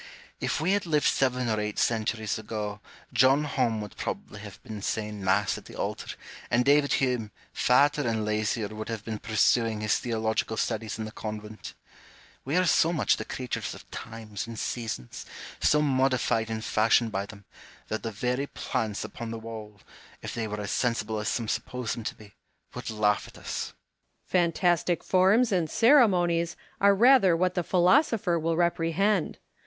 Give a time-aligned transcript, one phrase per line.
[0.39, 2.79] If we had lived seven or eight centuries ago,
[3.13, 6.15] John Home would probably have been saying Mass at the altar,
[6.49, 11.11] and David Hume, fatter and lazier, would have been pursuing his theological studies in the
[11.11, 11.75] convent.
[12.43, 15.27] We are so much the creatures of times and seasons,
[15.59, 17.45] so modified and fashioned by them,
[17.89, 19.81] that the very plants upon the wall,
[20.23, 22.33] if they were as sensible as some suppose them to be,
[22.73, 23.65] would laugh at us.
[23.67, 23.75] Home.
[24.25, 29.37] Fantastic forms and ceremonies are rather what the philosopher will reprehend.